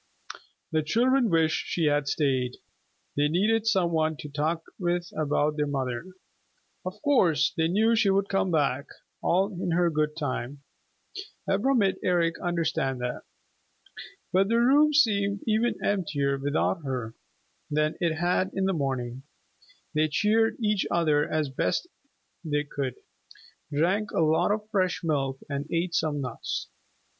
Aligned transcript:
The 0.71 0.81
children 0.81 1.29
wished 1.29 1.67
she 1.67 1.85
had 1.85 2.07
stayed. 2.07 2.55
They 3.15 3.27
needed 3.27 3.67
some 3.67 3.91
one 3.91 4.17
to 4.17 4.29
talk 4.29 4.63
with 4.79 5.07
about 5.15 5.57
their 5.57 5.67
mother. 5.67 6.05
Of 6.83 6.99
course 7.03 7.53
they 7.55 7.67
knew 7.67 7.95
she 7.95 8.09
would 8.09 8.27
come 8.27 8.49
back, 8.49 8.87
all 9.21 9.51
in 9.53 9.73
her 9.73 9.91
good 9.91 10.17
time. 10.17 10.63
Ivra 11.47 11.75
made 11.75 11.97
Eric 12.03 12.39
understand 12.39 12.99
that. 13.01 13.21
But 14.33 14.47
the 14.49 14.57
room 14.59 14.91
seemed 14.91 15.41
even 15.45 15.75
emptier 15.85 16.39
without 16.39 16.81
her 16.83 17.13
than 17.69 17.93
it 18.01 18.15
had 18.15 18.49
in 18.55 18.65
the 18.65 18.73
morning. 18.73 19.21
They 19.93 20.07
cheered 20.07 20.57
each 20.59 20.83
other 20.89 21.31
as 21.31 21.49
best 21.51 21.85
they 22.43 22.63
could, 22.63 22.95
drank 23.71 24.09
a 24.09 24.21
lot 24.21 24.51
of 24.51 24.61
the 24.63 24.67
fresh 24.71 25.03
milk 25.03 25.37
and 25.47 25.71
ate 25.71 25.93
some 25.93 26.21
nuts. 26.21 26.69